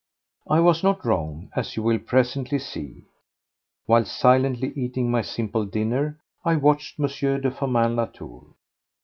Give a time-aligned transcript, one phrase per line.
[0.49, 3.03] I was not wrong, as you will presently see.
[3.85, 7.05] Whilst silently eating my simple dinner, I watched M.
[7.39, 8.47] de Firmin Latour.